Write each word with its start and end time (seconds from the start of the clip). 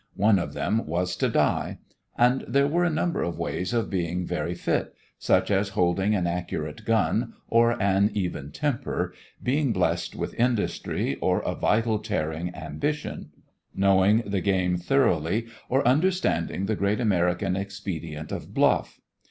One 0.17 0.39
of 0.39 0.53
them 0.55 0.87
was 0.87 1.15
to 1.17 1.29
die. 1.29 1.77
And 2.17 2.43
there 2.47 2.65
were 2.65 2.83
a 2.83 2.89
number 2.89 3.21
of 3.21 3.37
ways 3.37 3.71
of 3.71 3.91
being 3.91 4.25
very 4.25 4.55
fit; 4.55 4.95
such 5.19 5.51
as 5.51 5.69
holding 5.77 6.15
an 6.15 6.25
accurate 6.25 6.85
gun 6.85 7.33
or 7.49 7.79
an 7.79 8.09
even 8.15 8.51
temper, 8.51 9.13
being 9.43 9.71
blessed 9.71 10.15
with 10.15 10.33
industry 10.39 11.17
or 11.17 11.41
a 11.41 11.53
vital 11.53 11.99
tearing 11.99 12.49
ambition, 12.55 13.29
knowing 13.75 14.23
the 14.25 14.41
game 14.41 14.75
thoroughly 14.77 15.45
or 15.69 15.87
understanding 15.87 16.65
the 16.65 16.75
great 16.75 16.99
American 16.99 17.55
expedient 17.55 18.31
of 18.31 18.55
bluff. 18.55 18.99